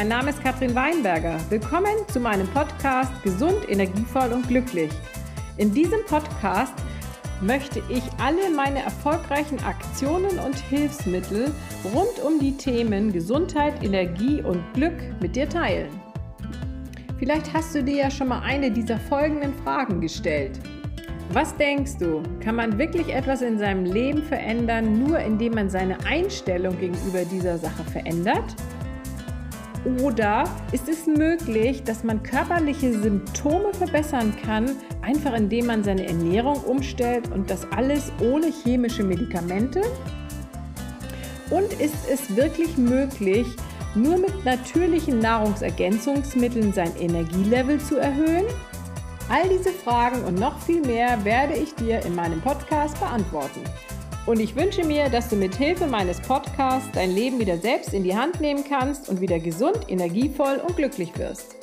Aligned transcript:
mein 0.00 0.08
Name 0.08 0.30
ist 0.30 0.42
Katrin 0.42 0.74
Weinberger. 0.74 1.38
Willkommen 1.50 1.92
zu 2.10 2.20
meinem 2.20 2.48
Podcast 2.48 3.12
Gesund, 3.22 3.68
energievoll 3.68 4.32
und 4.32 4.48
glücklich. 4.48 4.90
In 5.58 5.74
diesem 5.74 6.02
Podcast 6.06 6.72
möchte 7.42 7.82
ich 7.90 8.02
alle 8.18 8.48
meine 8.48 8.82
erfolgreichen 8.82 9.62
Aktionen 9.62 10.38
und 10.38 10.56
Hilfsmittel 10.58 11.52
rund 11.92 12.18
um 12.24 12.38
die 12.38 12.56
Themen 12.56 13.12
Gesundheit, 13.12 13.84
Energie 13.84 14.40
und 14.40 14.64
Glück 14.72 14.94
mit 15.20 15.36
dir 15.36 15.46
teilen. 15.46 15.90
Vielleicht 17.18 17.52
hast 17.52 17.74
du 17.74 17.84
dir 17.84 17.96
ja 17.96 18.10
schon 18.10 18.28
mal 18.28 18.40
eine 18.40 18.70
dieser 18.70 18.98
folgenden 18.98 19.52
Fragen 19.52 20.00
gestellt. 20.00 20.60
Was 21.34 21.54
denkst 21.58 21.98
du? 21.98 22.22
Kann 22.42 22.56
man 22.56 22.78
wirklich 22.78 23.12
etwas 23.12 23.42
in 23.42 23.58
seinem 23.58 23.84
Leben 23.84 24.22
verändern, 24.22 24.98
nur 24.98 25.18
indem 25.18 25.56
man 25.56 25.68
seine 25.68 26.02
Einstellung 26.06 26.80
gegenüber 26.80 27.26
dieser 27.26 27.58
Sache 27.58 27.84
verändert? 27.84 28.56
Oder 30.02 30.44
ist 30.72 30.88
es 30.88 31.06
möglich, 31.06 31.82
dass 31.84 32.04
man 32.04 32.22
körperliche 32.22 32.92
Symptome 32.92 33.72
verbessern 33.72 34.34
kann, 34.44 34.76
einfach 35.00 35.32
indem 35.34 35.66
man 35.66 35.82
seine 35.82 36.06
Ernährung 36.06 36.60
umstellt 36.64 37.32
und 37.32 37.48
das 37.50 37.66
alles 37.72 38.12
ohne 38.20 38.48
chemische 38.48 39.02
Medikamente? 39.02 39.80
Und 41.48 41.72
ist 41.80 42.08
es 42.12 42.36
wirklich 42.36 42.76
möglich, 42.76 43.46
nur 43.94 44.18
mit 44.18 44.44
natürlichen 44.44 45.18
Nahrungsergänzungsmitteln 45.18 46.72
sein 46.74 46.94
Energielevel 46.96 47.80
zu 47.80 47.96
erhöhen? 47.96 48.44
All 49.30 49.48
diese 49.48 49.70
Fragen 49.70 50.24
und 50.24 50.38
noch 50.38 50.60
viel 50.60 50.82
mehr 50.82 51.24
werde 51.24 51.54
ich 51.54 51.74
dir 51.74 52.04
in 52.04 52.14
meinem 52.14 52.40
Podcast 52.40 52.98
beantworten. 53.00 53.60
Und 54.26 54.38
ich 54.38 54.54
wünsche 54.54 54.84
mir, 54.84 55.08
dass 55.08 55.28
du 55.28 55.36
mit 55.36 55.54
Hilfe 55.54 55.86
meines 55.86 56.20
Podcasts 56.20 56.90
dein 56.92 57.10
Leben 57.10 57.40
wieder 57.40 57.56
selbst 57.56 57.94
in 57.94 58.04
die 58.04 58.14
Hand 58.14 58.40
nehmen 58.40 58.64
kannst 58.68 59.08
und 59.08 59.20
wieder 59.20 59.38
gesund, 59.38 59.78
energievoll 59.88 60.60
und 60.66 60.76
glücklich 60.76 61.16
wirst. 61.18 61.56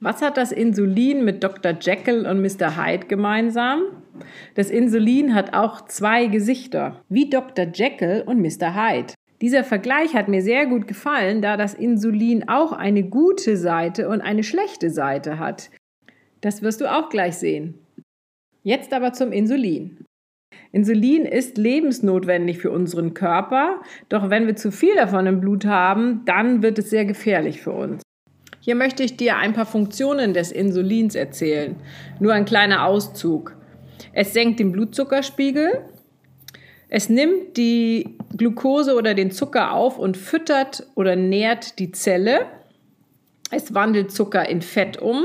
Was 0.00 0.20
hat 0.22 0.36
das 0.36 0.52
Insulin 0.52 1.24
mit 1.24 1.42
Dr. 1.42 1.72
Jekyll 1.80 2.26
und 2.26 2.42
Mr. 2.42 2.76
Hyde 2.76 3.06
gemeinsam? 3.06 3.82
Das 4.54 4.70
Insulin 4.70 5.34
hat 5.34 5.54
auch 5.54 5.86
zwei 5.86 6.26
Gesichter, 6.26 7.02
wie 7.08 7.30
Dr. 7.30 7.66
Jekyll 7.72 8.22
und 8.26 8.40
Mr. 8.40 8.74
Hyde. 8.74 9.14
Dieser 9.40 9.64
Vergleich 9.64 10.14
hat 10.14 10.28
mir 10.28 10.42
sehr 10.42 10.66
gut 10.66 10.88
gefallen, 10.88 11.42
da 11.42 11.56
das 11.56 11.74
Insulin 11.74 12.48
auch 12.48 12.72
eine 12.72 13.02
gute 13.02 13.56
Seite 13.56 14.08
und 14.08 14.22
eine 14.22 14.42
schlechte 14.42 14.90
Seite 14.90 15.38
hat. 15.38 15.70
Das 16.40 16.62
wirst 16.62 16.80
du 16.80 16.90
auch 16.90 17.10
gleich 17.10 17.36
sehen. 17.36 17.74
Jetzt 18.62 18.92
aber 18.92 19.12
zum 19.12 19.32
Insulin. 19.32 20.04
Insulin 20.72 21.24
ist 21.24 21.58
lebensnotwendig 21.58 22.58
für 22.58 22.70
unseren 22.70 23.14
Körper, 23.14 23.80
doch 24.08 24.30
wenn 24.30 24.46
wir 24.46 24.56
zu 24.56 24.72
viel 24.72 24.94
davon 24.94 25.26
im 25.26 25.40
Blut 25.40 25.66
haben, 25.66 26.22
dann 26.24 26.62
wird 26.62 26.78
es 26.78 26.90
sehr 26.90 27.04
gefährlich 27.04 27.60
für 27.60 27.72
uns. 27.72 28.02
Hier 28.60 28.74
möchte 28.74 29.04
ich 29.04 29.16
dir 29.16 29.36
ein 29.36 29.52
paar 29.52 29.66
Funktionen 29.66 30.34
des 30.34 30.50
Insulins 30.50 31.14
erzählen. 31.14 31.76
Nur 32.18 32.32
ein 32.32 32.46
kleiner 32.46 32.84
Auszug. 32.84 33.54
Es 34.12 34.32
senkt 34.32 34.58
den 34.58 34.72
Blutzuckerspiegel, 34.72 35.84
es 36.88 37.08
nimmt 37.08 37.56
die 37.56 38.16
Glucose 38.36 38.94
oder 38.94 39.14
den 39.14 39.30
Zucker 39.30 39.72
auf 39.72 39.98
und 39.98 40.16
füttert 40.16 40.86
oder 40.94 41.16
nährt 41.16 41.78
die 41.78 41.90
Zelle. 41.90 42.46
Es 43.50 43.74
wandelt 43.74 44.12
Zucker 44.12 44.48
in 44.48 44.62
Fett 44.62 45.00
um. 45.00 45.24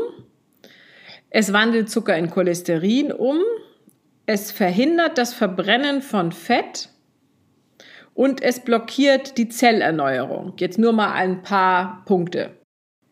Es 1.29 1.53
wandelt 1.53 1.89
Zucker 1.89 2.17
in 2.17 2.29
Cholesterin 2.29 3.11
um. 3.11 3.39
Es 4.25 4.51
verhindert 4.51 5.17
das 5.17 5.33
Verbrennen 5.33 6.01
von 6.01 6.31
Fett 6.31 6.89
und 8.13 8.41
es 8.41 8.59
blockiert 8.59 9.37
die 9.37 9.49
Zellerneuerung. 9.49 10.53
Jetzt 10.57 10.77
nur 10.77 10.93
mal 10.93 11.13
ein 11.13 11.41
paar 11.41 12.03
Punkte, 12.05 12.51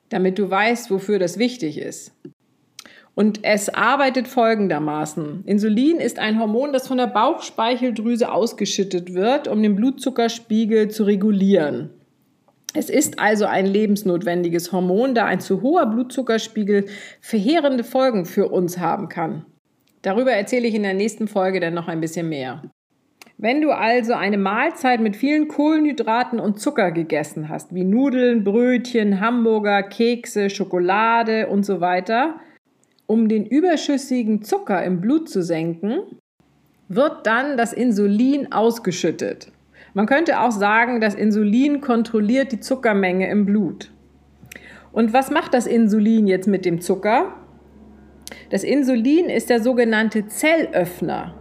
damit 0.09 0.39
du 0.39 0.49
weißt, 0.49 0.91
wofür 0.91 1.19
das 1.19 1.37
wichtig 1.37 1.77
ist. 1.77 2.13
Und 3.19 3.43
es 3.43 3.67
arbeitet 3.67 4.29
folgendermaßen. 4.29 5.43
Insulin 5.45 5.97
ist 5.97 6.19
ein 6.19 6.39
Hormon, 6.39 6.71
das 6.71 6.87
von 6.87 6.97
der 6.97 7.07
Bauchspeicheldrüse 7.07 8.31
ausgeschüttet 8.31 9.13
wird, 9.13 9.49
um 9.49 9.61
den 9.61 9.75
Blutzuckerspiegel 9.75 10.89
zu 10.89 11.03
regulieren. 11.03 11.89
Es 12.73 12.89
ist 12.89 13.19
also 13.19 13.43
ein 13.43 13.65
lebensnotwendiges 13.65 14.71
Hormon, 14.71 15.15
da 15.15 15.25
ein 15.25 15.41
zu 15.41 15.61
hoher 15.61 15.87
Blutzuckerspiegel 15.87 16.85
verheerende 17.19 17.83
Folgen 17.83 18.23
für 18.23 18.47
uns 18.47 18.79
haben 18.79 19.09
kann. 19.09 19.45
Darüber 20.01 20.31
erzähle 20.31 20.69
ich 20.69 20.75
in 20.75 20.83
der 20.83 20.93
nächsten 20.93 21.27
Folge 21.27 21.59
dann 21.59 21.73
noch 21.73 21.89
ein 21.89 21.99
bisschen 21.99 22.29
mehr. 22.29 22.61
Wenn 23.37 23.59
du 23.59 23.71
also 23.71 24.13
eine 24.13 24.37
Mahlzeit 24.37 25.01
mit 25.01 25.17
vielen 25.17 25.49
Kohlenhydraten 25.49 26.39
und 26.39 26.61
Zucker 26.61 26.91
gegessen 26.91 27.49
hast, 27.49 27.75
wie 27.75 27.83
Nudeln, 27.83 28.45
Brötchen, 28.45 29.19
Hamburger, 29.19 29.83
Kekse, 29.83 30.49
Schokolade 30.49 31.47
und 31.47 31.65
so 31.65 31.81
weiter, 31.81 32.39
um 33.09 33.27
den 33.27 33.47
überschüssigen 33.47 34.43
Zucker 34.43 34.83
im 34.83 35.01
Blut 35.01 35.29
zu 35.29 35.41
senken, 35.41 36.01
wird 36.89 37.25
dann 37.25 37.57
das 37.57 37.73
Insulin 37.73 38.51
ausgeschüttet. 38.51 39.51
Man 39.95 40.05
könnte 40.05 40.39
auch 40.41 40.51
sagen, 40.51 41.01
das 41.01 41.15
Insulin 41.15 41.81
kontrolliert 41.81 42.51
die 42.51 42.59
Zuckermenge 42.59 43.27
im 43.27 43.47
Blut. 43.47 43.91
Und 44.91 45.11
was 45.11 45.31
macht 45.31 45.55
das 45.55 45.65
Insulin 45.65 46.27
jetzt 46.27 46.47
mit 46.47 46.65
dem 46.65 46.81
Zucker? 46.81 47.33
Das 48.51 48.63
Insulin 48.63 49.25
ist 49.25 49.49
der 49.49 49.63
sogenannte 49.63 50.27
Zellöffner. 50.27 51.33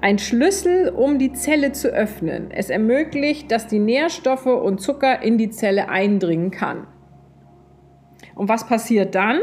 Ein 0.00 0.20
Schlüssel, 0.20 0.90
um 0.90 1.18
die 1.18 1.32
Zelle 1.32 1.72
zu 1.72 1.88
öffnen. 1.88 2.52
Es 2.52 2.70
ermöglicht, 2.70 3.50
dass 3.50 3.66
die 3.66 3.80
Nährstoffe 3.80 4.46
und 4.46 4.80
Zucker 4.80 5.20
in 5.20 5.36
die 5.36 5.50
Zelle 5.50 5.88
eindringen 5.88 6.52
kann. 6.52 6.86
Und 8.36 8.48
was 8.48 8.68
passiert 8.68 9.16
dann? 9.16 9.40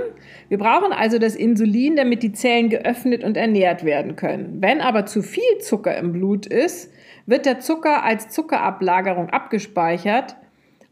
Wir 0.48 0.58
brauchen 0.58 0.92
also 0.92 1.18
das 1.18 1.36
Insulin, 1.36 1.96
damit 1.96 2.22
die 2.22 2.34
Zellen 2.34 2.70
geöffnet 2.70 3.24
und 3.24 3.36
ernährt 3.36 3.84
werden 3.84 4.16
können. 4.16 4.58
Wenn 4.62 4.82
aber 4.82 5.06
zu 5.06 5.22
viel 5.22 5.58
Zucker 5.60 5.98
im 5.98 6.12
Blut 6.12 6.46
ist, 6.46 6.92
wird 7.26 7.46
der 7.46 7.60
Zucker 7.60 8.04
als 8.04 8.30
Zuckerablagerung 8.30 9.30
abgespeichert 9.30 10.36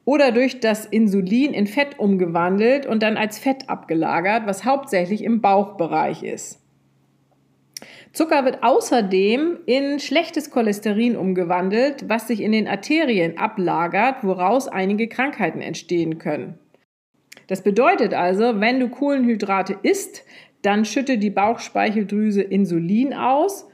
oder 0.05 0.31
durch 0.31 0.59
das 0.59 0.85
Insulin 0.85 1.53
in 1.53 1.67
Fett 1.67 1.99
umgewandelt 1.99 2.85
und 2.85 3.03
dann 3.03 3.17
als 3.17 3.39
Fett 3.39 3.69
abgelagert, 3.69 4.45
was 4.45 4.65
hauptsächlich 4.65 5.23
im 5.23 5.41
Bauchbereich 5.41 6.23
ist. 6.23 6.59
Zucker 8.11 8.45
wird 8.45 8.61
außerdem 8.61 9.59
in 9.65 9.99
schlechtes 9.99 10.51
Cholesterin 10.51 11.15
umgewandelt, 11.15 12.07
was 12.09 12.27
sich 12.27 12.41
in 12.41 12.51
den 12.51 12.67
Arterien 12.67 13.37
ablagert, 13.37 14.23
woraus 14.23 14.67
einige 14.67 15.07
Krankheiten 15.07 15.61
entstehen 15.61 16.19
können. 16.19 16.59
Das 17.47 17.61
bedeutet 17.61 18.13
also, 18.13 18.59
wenn 18.59 18.79
du 18.79 18.89
Kohlenhydrate 18.89 19.77
isst, 19.83 20.23
dann 20.61 20.85
schüttet 20.85 21.21
die 21.21 21.29
Bauchspeicheldrüse 21.29 22.41
Insulin 22.41 23.13
aus 23.13 23.67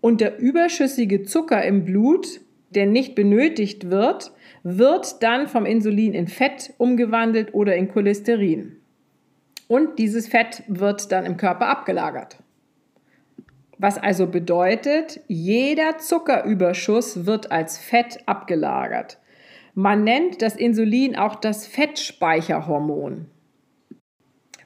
und 0.00 0.20
der 0.20 0.38
überschüssige 0.38 1.22
Zucker 1.22 1.64
im 1.64 1.84
Blut, 1.84 2.40
der 2.70 2.86
nicht 2.86 3.14
benötigt 3.14 3.90
wird, 3.90 4.32
wird 4.62 5.22
dann 5.22 5.46
vom 5.48 5.64
Insulin 5.64 6.12
in 6.12 6.28
Fett 6.28 6.74
umgewandelt 6.78 7.54
oder 7.54 7.76
in 7.76 7.88
Cholesterin. 7.88 8.76
Und 9.68 9.98
dieses 9.98 10.28
Fett 10.28 10.62
wird 10.68 11.10
dann 11.10 11.24
im 11.24 11.36
Körper 11.36 11.68
abgelagert. 11.68 12.36
Was 13.78 13.98
also 13.98 14.26
bedeutet, 14.26 15.20
jeder 15.26 15.98
Zuckerüberschuss 15.98 17.26
wird 17.26 17.50
als 17.50 17.78
Fett 17.78 18.18
abgelagert. 18.26 19.18
Man 19.74 20.04
nennt 20.04 20.40
das 20.40 20.54
Insulin 20.54 21.16
auch 21.16 21.34
das 21.34 21.66
Fettspeicherhormon. 21.66 23.26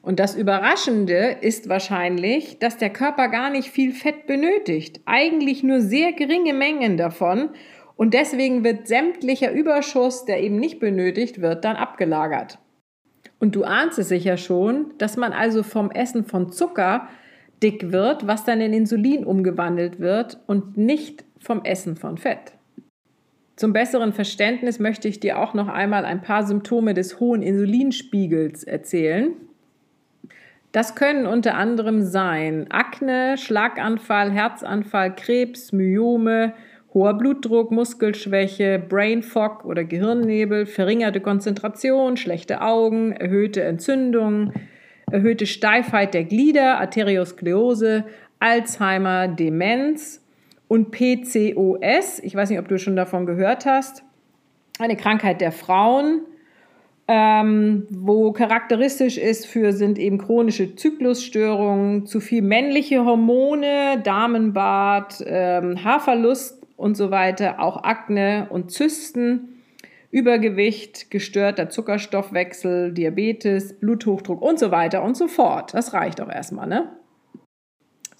Und 0.01 0.19
das 0.19 0.35
Überraschende 0.35 1.37
ist 1.41 1.67
wahrscheinlich, 1.67 2.59
dass 2.59 2.77
der 2.77 2.91
Körper 2.91 3.27
gar 3.27 3.49
nicht 3.49 3.69
viel 3.69 3.91
Fett 3.91 4.27
benötigt, 4.27 5.01
eigentlich 5.05 5.63
nur 5.63 5.81
sehr 5.81 6.13
geringe 6.13 6.53
Mengen 6.53 6.95
davon 6.95 7.49
und 7.95 8.13
deswegen 8.13 8.63
wird 8.63 8.87
sämtlicher 8.87 9.51
Überschuss, 9.51 10.25
der 10.25 10.41
eben 10.41 10.57
nicht 10.57 10.79
benötigt 10.79 11.41
wird, 11.41 11.65
dann 11.65 11.75
abgelagert. 11.75 12.59
Und 13.39 13.55
du 13.55 13.63
ahnst 13.63 13.99
es 13.99 14.09
sicher 14.09 14.37
schon, 14.37 14.93
dass 14.99 15.17
man 15.17 15.33
also 15.33 15.63
vom 15.63 15.91
Essen 15.91 16.23
von 16.23 16.51
Zucker 16.51 17.09
dick 17.61 17.91
wird, 17.91 18.27
was 18.27 18.45
dann 18.45 18.61
in 18.61 18.73
Insulin 18.73 19.25
umgewandelt 19.25 19.99
wird 19.99 20.39
und 20.47 20.77
nicht 20.77 21.25
vom 21.39 21.63
Essen 21.63 21.95
von 21.95 22.17
Fett. 22.17 22.53
Zum 23.59 23.73
besseren 23.73 24.13
Verständnis 24.13 24.79
möchte 24.79 25.09
ich 25.09 25.19
dir 25.19 25.37
auch 25.37 25.53
noch 25.53 25.67
einmal 25.67 26.05
ein 26.05 26.21
paar 26.21 26.47
Symptome 26.47 26.93
des 26.93 27.19
hohen 27.19 27.41
Insulinspiegels 27.41 28.63
erzählen. 28.63 29.33
Das 30.71 30.95
können 30.95 31.25
unter 31.25 31.55
anderem 31.55 32.01
sein 32.01 32.71
Akne, 32.71 33.37
Schlaganfall, 33.37 34.31
Herzanfall, 34.31 35.13
Krebs, 35.13 35.73
Myome, 35.73 36.53
hoher 36.93 37.15
Blutdruck, 37.15 37.69
Muskelschwäche, 37.69 38.79
Brain 38.79 39.23
Fog 39.23 39.65
oder 39.65 39.83
Gehirnnebel, 39.83 40.65
verringerte 40.65 41.19
Konzentration, 41.19 42.15
schlechte 42.15 42.61
Augen, 42.61 43.11
erhöhte 43.11 43.61
Entzündung, 43.63 44.53
erhöhte 45.11 45.45
Steifheit 45.45 46.13
der 46.13 46.23
Glieder, 46.23 46.79
Arteriosklerose, 46.79 48.05
Alzheimer, 48.39 49.27
Demenz 49.27 50.23
und 50.69 50.91
PCOS, 50.91 52.19
ich 52.19 52.33
weiß 52.35 52.49
nicht, 52.51 52.59
ob 52.59 52.69
du 52.69 52.77
schon 52.77 52.95
davon 52.95 53.25
gehört 53.25 53.65
hast, 53.65 54.03
eine 54.79 54.95
Krankheit 54.95 55.41
der 55.41 55.51
Frauen, 55.51 56.21
ähm, 57.09 57.87
wo 57.89 58.31
charakteristisch 58.31 59.17
ist 59.17 59.47
für 59.47 59.73
sind 59.73 59.97
eben 59.97 60.19
chronische 60.19 60.75
Zyklusstörungen, 60.75 62.05
zu 62.05 62.19
viel 62.19 62.43
männliche 62.43 63.03
Hormone, 63.03 63.99
Damenbart, 64.03 65.23
ähm, 65.25 65.83
Haarverlust 65.83 66.65
und 66.77 66.95
so 66.95 67.09
weiter, 67.09 67.59
auch 67.59 67.83
Akne 67.83 68.47
und 68.51 68.71
Zysten. 68.71 69.55
Übergewicht, 70.11 71.11
gestörter 71.11 71.69
Zuckerstoffwechsel, 71.69 72.93
Diabetes, 72.93 73.79
Bluthochdruck 73.79 74.41
und 74.41 74.57
so 74.57 74.71
weiter 74.71 75.03
und 75.03 75.15
so 75.15 75.27
fort. 75.27 75.73
Das 75.75 75.93
reicht 75.93 76.19
auch 76.19 76.29
erstmal, 76.29 76.67
ne? 76.67 76.98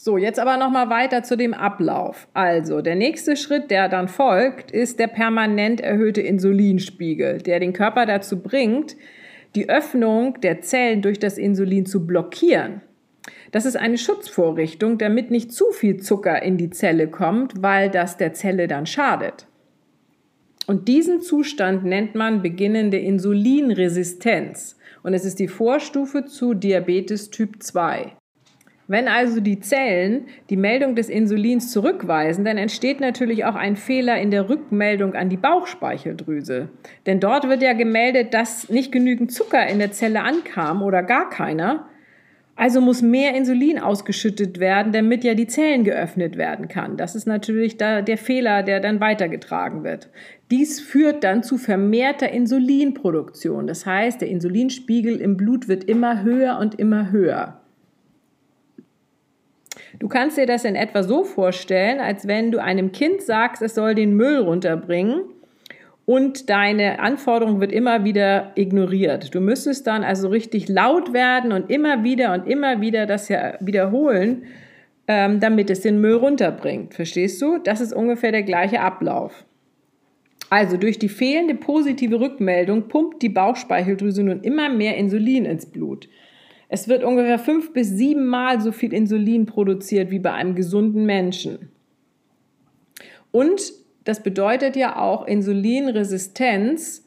So, 0.01 0.17
jetzt 0.17 0.39
aber 0.39 0.55
nochmal 0.55 0.89
weiter 0.89 1.23
zu 1.23 1.35
dem 1.35 1.53
Ablauf. 1.53 2.29
Also, 2.33 2.81
der 2.81 2.95
nächste 2.95 3.35
Schritt, 3.35 3.69
der 3.69 3.89
dann 3.89 4.07
folgt, 4.07 4.71
ist 4.71 4.97
der 4.97 5.07
permanent 5.07 5.81
erhöhte 5.81 6.21
Insulinspiegel, 6.21 7.39
der 7.39 7.59
den 7.59 7.73
Körper 7.73 8.05
dazu 8.05 8.41
bringt, 8.41 8.95
die 9.55 9.67
Öffnung 9.67 10.39
der 10.39 10.61
Zellen 10.61 11.01
durch 11.01 11.19
das 11.19 11.37
Insulin 11.37 11.85
zu 11.85 12.07
blockieren. 12.07 12.79
Das 13.51 13.65
ist 13.65 13.75
eine 13.75 13.97
Schutzvorrichtung, 13.97 14.97
damit 14.99 15.31
nicht 15.31 15.51
zu 15.51 15.69
viel 15.71 15.97
Zucker 15.97 16.41
in 16.41 16.55
die 16.55 16.69
Zelle 16.69 17.09
kommt, 17.09 17.61
weil 17.61 17.89
das 17.89 18.15
der 18.15 18.31
Zelle 18.31 18.69
dann 18.69 18.85
schadet. 18.85 19.47
Und 20.65 20.87
diesen 20.87 21.19
Zustand 21.19 21.83
nennt 21.83 22.15
man 22.15 22.41
beginnende 22.41 22.99
Insulinresistenz. 22.99 24.77
Und 25.03 25.13
es 25.13 25.25
ist 25.25 25.39
die 25.39 25.49
Vorstufe 25.49 26.23
zu 26.23 26.53
Diabetes 26.53 27.31
Typ 27.31 27.61
2. 27.61 28.13
Wenn 28.89 29.07
also 29.07 29.39
die 29.39 29.59
Zellen 29.59 30.25
die 30.49 30.57
Meldung 30.57 30.95
des 30.95 31.09
Insulins 31.09 31.71
zurückweisen, 31.71 32.43
dann 32.43 32.57
entsteht 32.57 32.99
natürlich 32.99 33.45
auch 33.45 33.53
ein 33.53 33.75
Fehler 33.75 34.19
in 34.19 34.31
der 34.31 34.49
Rückmeldung 34.49 35.13
an 35.13 35.29
die 35.29 35.37
Bauchspeicheldrüse. 35.37 36.69
Denn 37.05 37.19
dort 37.19 37.47
wird 37.47 37.61
ja 37.61 37.73
gemeldet, 37.73 38.33
dass 38.33 38.67
nicht 38.67 38.91
genügend 38.91 39.31
Zucker 39.31 39.67
in 39.67 39.77
der 39.77 39.91
Zelle 39.91 40.23
ankam 40.23 40.81
oder 40.81 41.03
gar 41.03 41.29
keiner. 41.29 41.87
Also 42.55 42.81
muss 42.81 43.03
mehr 43.03 43.35
Insulin 43.35 43.77
ausgeschüttet 43.77 44.59
werden, 44.59 44.91
damit 44.91 45.23
ja 45.23 45.35
die 45.35 45.45
Zellen 45.45 45.83
geöffnet 45.83 46.35
werden 46.35 46.67
kann. 46.67 46.97
Das 46.97 47.13
ist 47.13 47.27
natürlich 47.27 47.77
da 47.77 48.01
der 48.01 48.17
Fehler, 48.17 48.63
der 48.63 48.79
dann 48.79 48.99
weitergetragen 48.99 49.83
wird. 49.83 50.09
Dies 50.49 50.79
führt 50.79 51.23
dann 51.23 51.43
zu 51.43 51.59
vermehrter 51.59 52.31
Insulinproduktion. 52.31 53.67
Das 53.67 53.85
heißt, 53.85 54.19
der 54.21 54.29
Insulinspiegel 54.29 55.21
im 55.21 55.37
Blut 55.37 55.67
wird 55.67 55.83
immer 55.83 56.23
höher 56.23 56.57
und 56.57 56.79
immer 56.79 57.11
höher. 57.11 57.58
Du 59.99 60.07
kannst 60.07 60.37
dir 60.37 60.45
das 60.45 60.63
in 60.63 60.75
etwa 60.75 61.03
so 61.03 61.23
vorstellen, 61.23 61.99
als 61.99 62.25
wenn 62.27 62.51
du 62.51 62.61
einem 62.61 62.91
Kind 62.91 63.21
sagst, 63.21 63.61
es 63.61 63.75
soll 63.75 63.95
den 63.95 64.15
Müll 64.15 64.39
runterbringen 64.39 65.23
und 66.05 66.49
deine 66.49 66.99
Anforderung 66.99 67.59
wird 67.59 67.71
immer 67.73 68.05
wieder 68.05 68.53
ignoriert. 68.55 69.35
Du 69.35 69.41
müsstest 69.41 69.85
dann 69.85 70.03
also 70.03 70.29
richtig 70.29 70.69
laut 70.69 71.13
werden 71.13 71.51
und 71.51 71.69
immer 71.69 72.03
wieder 72.03 72.33
und 72.33 72.47
immer 72.47 72.81
wieder 72.81 73.05
das 73.05 73.27
ja 73.27 73.55
wiederholen, 73.59 74.45
ähm, 75.07 75.39
damit 75.41 75.69
es 75.69 75.81
den 75.81 75.99
Müll 75.99 76.15
runterbringt. 76.15 76.93
Verstehst 76.93 77.41
du? 77.41 77.57
Das 77.57 77.81
ist 77.81 77.93
ungefähr 77.93 78.31
der 78.31 78.43
gleiche 78.43 78.79
Ablauf. 78.79 79.45
Also 80.49 80.77
durch 80.77 80.97
die 80.97 81.09
fehlende 81.09 81.55
positive 81.55 82.19
Rückmeldung 82.19 82.87
pumpt 82.87 83.21
die 83.21 83.29
Bauchspeicheldrüse 83.29 84.23
nun 84.23 84.41
immer 84.41 84.69
mehr 84.69 84.97
Insulin 84.97 85.45
ins 85.45 85.65
Blut. 85.67 86.07
Es 86.69 86.87
wird 86.87 87.03
ungefähr 87.03 87.39
fünf 87.39 87.73
bis 87.73 87.89
sieben 87.89 88.27
Mal 88.27 88.61
so 88.61 88.71
viel 88.71 88.93
Insulin 88.93 89.47
produziert 89.47 90.11
wie 90.11 90.19
bei 90.19 90.31
einem 90.31 90.55
gesunden 90.55 91.05
Menschen. 91.05 91.69
Und 93.31 93.73
das 94.03 94.23
bedeutet 94.23 94.75
ja 94.75 94.97
auch, 94.97 95.25
Insulinresistenz 95.27 97.05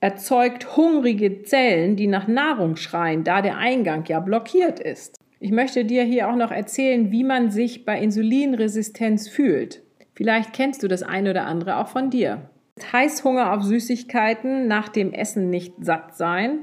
erzeugt 0.00 0.76
hungrige 0.76 1.42
Zellen, 1.42 1.96
die 1.96 2.06
nach 2.06 2.26
Nahrung 2.26 2.76
schreien, 2.76 3.22
da 3.22 3.42
der 3.42 3.58
Eingang 3.58 4.04
ja 4.06 4.18
blockiert 4.20 4.80
ist. 4.80 5.16
Ich 5.40 5.50
möchte 5.50 5.84
dir 5.84 6.02
hier 6.02 6.30
auch 6.30 6.36
noch 6.36 6.50
erzählen, 6.50 7.12
wie 7.12 7.24
man 7.24 7.50
sich 7.50 7.84
bei 7.84 8.00
Insulinresistenz 8.00 9.28
fühlt. 9.28 9.82
Vielleicht 10.14 10.52
kennst 10.54 10.82
du 10.82 10.88
das 10.88 11.02
eine 11.02 11.30
oder 11.30 11.46
andere 11.46 11.76
auch 11.76 11.88
von 11.88 12.10
dir. 12.10 12.50
Heißhunger 12.92 13.52
auf 13.52 13.62
Süßigkeiten, 13.62 14.68
nach 14.68 14.88
dem 14.88 15.12
Essen 15.12 15.50
nicht 15.50 15.74
satt 15.80 16.16
sein, 16.16 16.60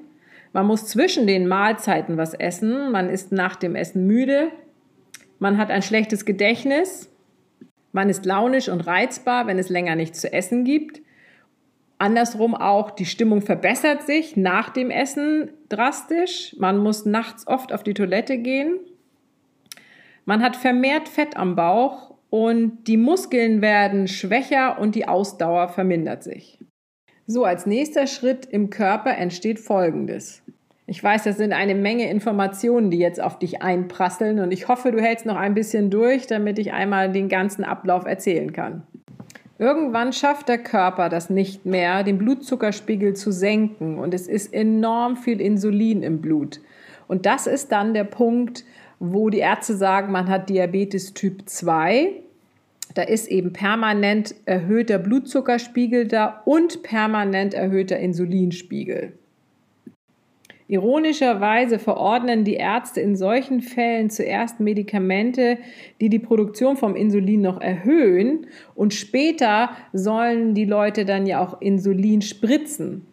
man 0.58 0.66
muss 0.66 0.88
zwischen 0.88 1.28
den 1.28 1.48
Mahlzeiten 1.48 2.18
was 2.18 2.34
essen. 2.34 2.92
Man 2.92 3.12
ist 3.12 3.32
nach 3.32 3.58
dem 3.58 3.76
Essen 3.76 4.08
müde. 4.08 4.48
Man 5.38 5.60
hat 5.60 5.70
ein 5.70 5.84
schlechtes 5.84 6.26
Gedächtnis. 6.26 7.12
Man 7.92 8.10
ist 8.10 8.26
launisch 8.26 8.68
und 8.68 8.82
reizbar, 8.88 9.46
wenn 9.46 9.60
es 9.60 9.70
länger 9.70 9.96
nichts 9.96 10.20
zu 10.20 10.34
essen 10.34 10.64
gibt. 10.64 11.04
Andersrum 12.00 12.56
auch, 12.56 12.90
die 12.90 13.06
Stimmung 13.06 13.44
verbessert 13.44 14.02
sich 14.08 14.36
nach 14.36 14.72
dem 14.72 14.90
Essen 14.90 15.52
drastisch. 15.70 16.56
Man 16.58 16.80
muss 16.80 17.06
nachts 17.06 17.46
oft 17.46 17.72
auf 17.72 17.84
die 17.84 17.94
Toilette 17.94 18.40
gehen. 18.40 18.80
Man 20.26 20.42
hat 20.42 20.56
vermehrt 20.56 21.08
Fett 21.08 21.38
am 21.38 21.56
Bauch 21.56 22.16
und 22.32 22.86
die 22.88 22.98
Muskeln 22.98 23.62
werden 23.62 24.08
schwächer 24.08 24.80
und 24.80 24.96
die 24.96 25.08
Ausdauer 25.08 25.68
vermindert 25.68 26.24
sich. 26.24 26.58
So, 27.30 27.44
als 27.44 27.66
nächster 27.66 28.08
Schritt 28.08 28.46
im 28.46 28.70
Körper 28.70 29.18
entsteht 29.18 29.60
Folgendes. 29.60 30.42
Ich 30.90 31.04
weiß, 31.04 31.26
das 31.26 31.38
sind 31.38 31.52
eine 31.52 31.76
Menge 31.76 32.10
Informationen, 32.10 32.90
die 32.90 32.98
jetzt 32.98 33.22
auf 33.22 33.38
dich 33.38 33.62
einprasseln 33.62 34.40
und 34.40 34.52
ich 34.52 34.70
hoffe, 34.70 34.92
du 34.92 35.02
hältst 35.02 35.26
noch 35.26 35.36
ein 35.36 35.54
bisschen 35.54 35.90
durch, 35.90 36.28
damit 36.28 36.58
ich 36.60 36.72
einmal 36.72 37.12
den 37.12 37.28
ganzen 37.28 37.66
Ablauf 37.66 38.06
erzählen 38.06 38.54
kann. 38.54 38.84
Irgendwann 39.60 40.14
schafft 40.14 40.48
der 40.48 40.60
Körper 40.60 41.10
das 41.10 41.30
nicht 41.30 41.66
mehr, 41.66 42.04
den 42.04 42.18
Blutzuckerspiegel 42.18 43.16
zu 43.16 43.32
senken 43.32 44.00
und 44.00 44.14
es 44.14 44.28
ist 44.28 44.54
enorm 44.54 45.18
viel 45.18 45.42
Insulin 45.42 46.04
im 46.04 46.22
Blut. 46.22 46.62
Und 47.08 47.26
das 47.26 47.48
ist 47.48 47.72
dann 47.72 47.94
der 47.94 48.06
Punkt, 48.06 48.64
wo 49.00 49.30
die 49.30 49.40
Ärzte 49.40 49.76
sagen, 49.76 50.12
man 50.12 50.30
hat 50.30 50.50
Diabetes 50.50 51.14
Typ 51.14 51.50
2 51.50 52.24
da 52.98 53.04
ist 53.04 53.28
eben 53.28 53.54
permanent 53.54 54.34
erhöhter 54.46 54.98
Blutzuckerspiegel 54.98 56.08
da 56.08 56.42
und 56.46 56.82
permanent 56.82 57.54
erhöhter 57.54 58.00
Insulinspiegel. 58.00 59.14
Ironischerweise 60.70 61.80
verordnen 61.80 62.44
die 62.44 62.56
Ärzte 62.56 63.00
in 63.00 63.16
solchen 63.16 63.62
Fällen 63.62 64.10
zuerst 64.10 64.60
Medikamente, 64.60 65.58
die 66.02 66.10
die 66.10 66.20
Produktion 66.20 66.76
vom 66.76 66.96
Insulin 66.96 67.42
noch 67.42 67.62
erhöhen 67.62 68.48
und 68.76 68.94
später 68.94 69.70
sollen 69.94 70.54
die 70.54 70.66
Leute 70.66 71.06
dann 71.06 71.26
ja 71.26 71.42
auch 71.42 71.62
Insulin 71.62 72.22
spritzen, 72.22 73.06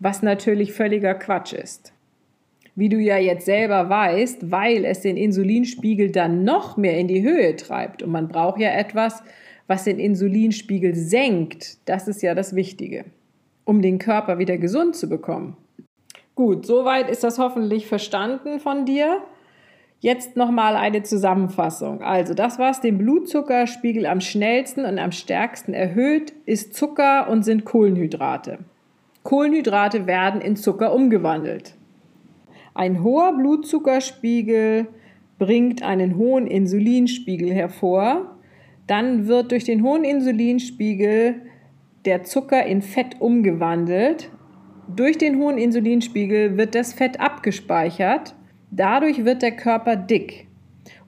was 0.00 0.22
natürlich 0.22 0.72
völliger 0.72 1.14
Quatsch 1.14 1.52
ist 1.52 1.92
wie 2.76 2.90
du 2.90 2.98
ja 2.98 3.16
jetzt 3.16 3.46
selber 3.46 3.88
weißt, 3.88 4.50
weil 4.50 4.84
es 4.84 5.00
den 5.00 5.16
Insulinspiegel 5.16 6.12
dann 6.12 6.44
noch 6.44 6.76
mehr 6.76 6.98
in 6.98 7.08
die 7.08 7.22
Höhe 7.22 7.56
treibt. 7.56 8.02
Und 8.02 8.12
man 8.12 8.28
braucht 8.28 8.60
ja 8.60 8.70
etwas, 8.70 9.22
was 9.66 9.84
den 9.84 9.98
Insulinspiegel 9.98 10.94
senkt. 10.94 11.78
Das 11.88 12.06
ist 12.06 12.22
ja 12.22 12.34
das 12.34 12.54
Wichtige, 12.54 13.06
um 13.64 13.80
den 13.80 13.98
Körper 13.98 14.38
wieder 14.38 14.58
gesund 14.58 14.94
zu 14.94 15.08
bekommen. 15.08 15.56
Gut, 16.36 16.66
soweit 16.66 17.08
ist 17.08 17.24
das 17.24 17.38
hoffentlich 17.38 17.86
verstanden 17.86 18.60
von 18.60 18.84
dir. 18.84 19.22
Jetzt 20.00 20.36
nochmal 20.36 20.76
eine 20.76 21.02
Zusammenfassung. 21.02 22.02
Also 22.02 22.34
das, 22.34 22.58
was 22.58 22.82
den 22.82 22.98
Blutzuckerspiegel 22.98 24.04
am 24.04 24.20
schnellsten 24.20 24.84
und 24.84 24.98
am 24.98 25.12
stärksten 25.12 25.72
erhöht, 25.72 26.34
ist 26.44 26.74
Zucker 26.74 27.30
und 27.30 27.42
sind 27.42 27.64
Kohlenhydrate. 27.64 28.58
Kohlenhydrate 29.22 30.06
werden 30.06 30.42
in 30.42 30.56
Zucker 30.56 30.94
umgewandelt. 30.94 31.74
Ein 32.74 33.02
hoher 33.02 33.32
Blutzuckerspiegel 33.32 34.88
bringt 35.38 35.82
einen 35.82 36.18
hohen 36.18 36.46
Insulinspiegel 36.46 37.50
hervor. 37.50 38.36
Dann 38.86 39.26
wird 39.26 39.52
durch 39.52 39.64
den 39.64 39.82
hohen 39.82 40.04
Insulinspiegel 40.04 41.36
der 42.04 42.24
Zucker 42.24 42.66
in 42.66 42.82
Fett 42.82 43.22
umgewandelt. 43.22 44.30
Durch 44.94 45.18
den 45.18 45.38
hohen 45.38 45.58
Insulinspiegel 45.58 46.56
wird 46.56 46.74
das 46.76 46.92
Fett 46.92 47.18
abgespeichert. 47.18 48.34
Dadurch 48.70 49.24
wird 49.24 49.42
der 49.42 49.52
Körper 49.52 49.96
dick 49.96 50.46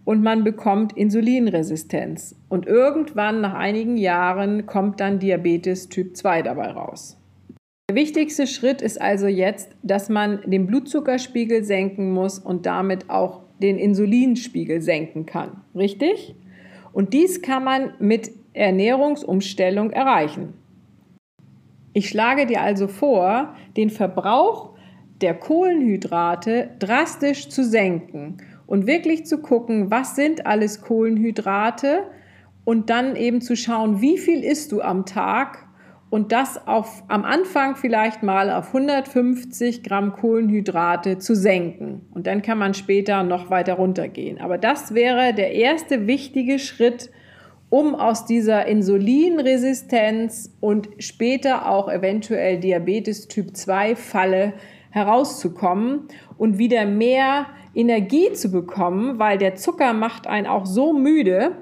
und 0.05 0.23
man 0.23 0.43
bekommt 0.43 0.97
Insulinresistenz. 0.97 2.35
Und 2.49 2.67
irgendwann 2.67 3.41
nach 3.41 3.55
einigen 3.55 3.97
Jahren 3.97 4.67
kommt 4.67 5.01
dann 5.01 5.21
Diabetes 5.21 5.89
Typ 5.89 6.17
2 6.17 6.43
dabei 6.43 6.71
raus. 6.71 7.21
Der 7.89 7.97
wichtigste 7.97 8.47
Schritt 8.47 8.83
ist 8.83 9.01
also 9.01 9.29
jetzt, 9.29 9.71
dass 9.83 10.09
man 10.09 10.41
den 10.45 10.67
Blutzuckerspiegel 10.67 11.63
senken 11.63 12.13
muss 12.13 12.39
und 12.39 12.67
damit 12.67 13.09
auch 13.09 13.43
den 13.63 13.79
Insulinspiegel 13.79 14.83
senken 14.83 15.25
kann. 15.25 15.63
Richtig? 15.75 16.35
Und 16.93 17.15
dies 17.15 17.43
kann 17.43 17.65
man 17.65 17.93
mit 18.01 18.31
Ernährungsumstellung 18.55 19.91
erreichen. 19.91 20.55
Ich 21.99 22.11
schlage 22.11 22.47
dir 22.47 22.61
also 22.61 22.87
vor, 22.87 23.57
den 23.77 23.91
Verbrauch 23.91 24.77
der 25.21 25.35
Kohlenhydrate 25.35 26.71
drastisch 26.79 27.49
zu 27.49 27.65
senken 27.65 28.37
und 28.69 28.87
wirklich 28.87 29.27
zu 29.27 29.39
gucken, 29.39 29.91
was 29.91 30.15
sind 30.15 30.47
alles 30.47 30.81
Kohlenhydrate 30.81 32.05
und 32.65 32.89
dann 32.89 33.17
eben 33.17 33.41
zu 33.41 33.57
schauen, 33.57 34.01
wie 34.01 34.17
viel 34.17 34.45
isst 34.45 34.71
du 34.71 34.81
am 34.81 35.07
Tag 35.07 35.67
und 36.09 36.31
das 36.31 36.69
auf, 36.69 37.03
am 37.09 37.25
Anfang 37.25 37.75
vielleicht 37.75 38.23
mal 38.23 38.53
auf 38.53 38.69
150 38.69 39.83
Gramm 39.83 40.13
Kohlenhydrate 40.13 41.19
zu 41.19 41.35
senken. 41.35 42.07
Und 42.13 42.29
dann 42.29 42.43
kann 42.43 42.59
man 42.59 42.75
später 42.75 43.25
noch 43.25 43.51
weiter 43.51 43.75
runtergehen. 43.75 44.41
Aber 44.41 44.57
das 44.57 44.95
wäre 44.95 45.35
der 45.35 45.51
erste 45.51 46.07
wichtige 46.07 46.61
Schritt, 46.61 47.11
um 47.71 47.95
aus 47.95 48.25
dieser 48.25 48.67
Insulinresistenz 48.67 50.55
und 50.61 50.89
später 50.99 51.69
auch 51.69 51.91
eventuell 51.91 52.59
Diabetes 52.59 53.29
Typ 53.29 53.57
2 53.57 53.97
Falle 53.97 54.55
herauszukommen 54.91 56.09
und 56.39 56.59
wieder 56.59 56.87
mehr 56.87 57.47
Energie 57.75 58.33
zu 58.33 58.51
bekommen, 58.51 59.19
weil 59.19 59.39
der 59.39 59.55
Zucker 59.55 59.93
macht 59.93 60.27
einen 60.27 60.47
auch 60.47 60.67
so 60.67 60.93
müde. 60.93 61.53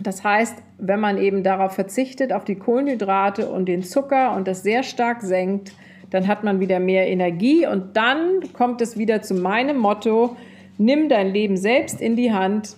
Das 0.00 0.24
heißt, 0.24 0.56
wenn 0.78 1.00
man 1.00 1.18
eben 1.18 1.42
darauf 1.42 1.74
verzichtet, 1.74 2.32
auf 2.32 2.44
die 2.44 2.54
Kohlenhydrate 2.54 3.50
und 3.50 3.66
den 3.66 3.82
Zucker 3.82 4.34
und 4.34 4.48
das 4.48 4.62
sehr 4.62 4.82
stark 4.82 5.22
senkt, 5.22 5.72
dann 6.10 6.26
hat 6.26 6.42
man 6.42 6.60
wieder 6.60 6.80
mehr 6.80 7.06
Energie 7.06 7.66
und 7.66 7.96
dann 7.96 8.40
kommt 8.54 8.80
es 8.80 8.96
wieder 8.96 9.20
zu 9.20 9.34
meinem 9.34 9.76
Motto, 9.76 10.36
nimm 10.78 11.08
dein 11.08 11.32
Leben 11.32 11.56
selbst 11.56 12.00
in 12.00 12.16
die 12.16 12.32
Hand, 12.32 12.76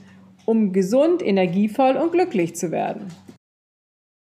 um 0.51 0.73
gesund, 0.73 1.23
energievoll 1.25 1.97
und 1.97 2.11
glücklich 2.11 2.57
zu 2.57 2.73
werden. 2.73 3.07